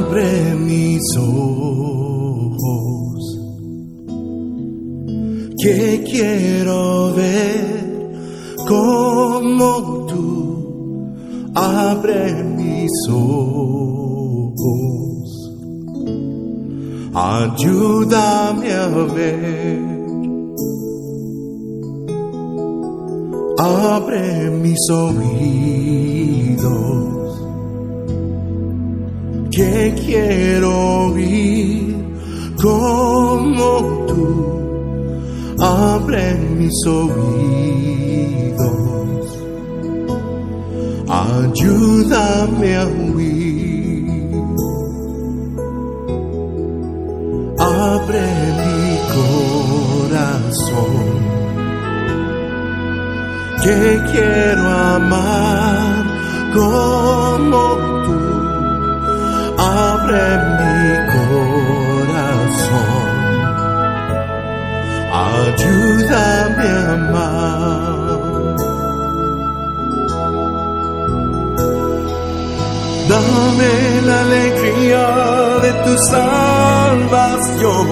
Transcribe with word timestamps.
abre 0.00 0.54
mis 0.56 1.02
ojos, 1.18 2.58
que 5.62 6.02
quiero 6.10 7.12
ver 7.14 8.10
como 8.66 10.06
tú 10.06 10.22
abre 11.54 12.42
mis 12.56 12.90
ojos, 13.10 14.56
ayúdame 17.14 18.72
a 18.72 18.88
ver, 19.16 19.80
abre 23.58 24.50
mis 24.62 24.90
oídos 24.90 26.00
que 29.50 29.94
quiero 30.04 31.06
oír 31.06 31.96
como 32.60 34.06
tú. 34.06 34.26
Abre 35.62 36.34
mis 36.56 36.86
oídos, 36.86 38.58
ayúdame 41.06 42.76
a 42.76 42.86
huir, 42.86 44.08
abre 47.58 48.26
mi 48.60 48.88
corazón, 50.08 50.94
que 53.62 53.80
quiero 54.12 54.66
amar 54.96 56.04
como 56.54 57.62
tú, 58.06 58.18
abre 59.60 60.26
mi 60.58 60.80
corazón 61.14 62.60
ayúdame 65.50 66.68
a 66.68 66.92
amar. 66.92 68.20
Dame 73.10 73.74
la 74.08 74.16
alegría 74.20 75.06
de 75.64 75.72
tu 75.84 75.94
salvación, 76.14 77.88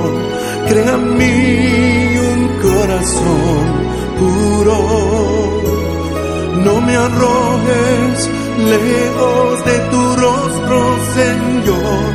crea 0.69 0.95
en 0.95 1.05
mí 1.19 2.19
un 2.33 2.41
corazón 2.67 3.65
puro. 4.19 4.79
No 6.65 6.75
me 6.81 6.95
arrojes 6.97 8.31
lejos 8.73 9.65
de 9.65 9.77
tu 9.91 10.08
rostro, 10.21 10.79
Señor. 11.15 12.11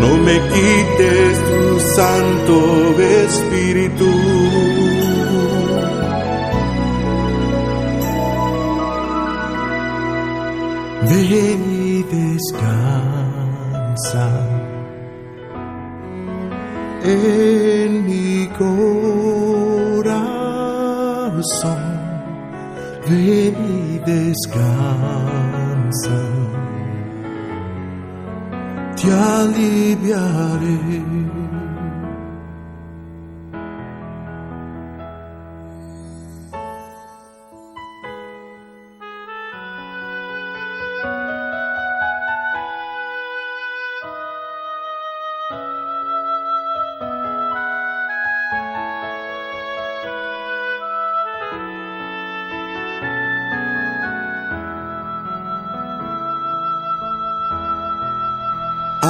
No 0.00 0.10
me 0.26 0.36
quites 0.52 1.34
tu 1.48 1.62
Santo 1.96 2.56
Espíritu. 3.00 4.10
Ven 11.08 11.60
y 11.70 12.02
descansa 12.16 13.06
en 17.04 18.06
mi 18.06 18.48
corazón. 18.58 20.24
Ven 23.06 23.56
y 23.68 23.98
descansa. 24.10 24.64
gli 29.04 29.10
aliviare. 29.10 30.64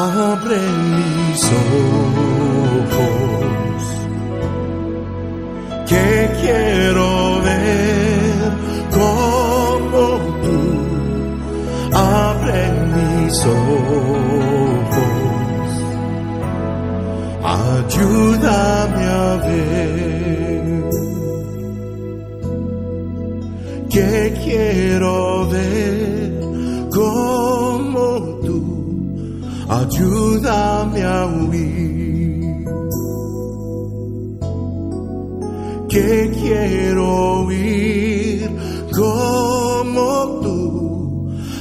Abre 0.05 0.61
mis 0.97 1.43
ojos, 1.65 3.05
que 5.89 6.09
quiero 6.41 7.09
ver 7.49 8.53
como 8.99 10.03
tú, 10.45 10.61
abre 11.95 12.63
mis 12.95 13.37
ojos, 13.47 15.05
ayúdame 17.43 19.05
a 19.07 19.37
ver, 19.47 20.85
que 23.89 24.11
quiero 24.45 24.94
ayúdame 29.81 31.03
a 31.03 31.27
huir, 31.27 32.65
que 35.89 36.31
quiero 36.41 37.43
huir 37.45 38.51
como 38.95 40.41
tú, 40.43 40.61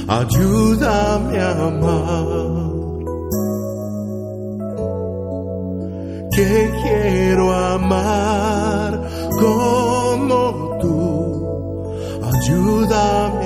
ayúdame 0.06 1.38
a 1.40 1.50
amar, 1.70 2.46
que 6.34 6.52
quiero 6.82 7.52
amar 7.52 8.90
como 9.42 10.40
tú, 10.80 10.98
ayúdame 12.32 13.43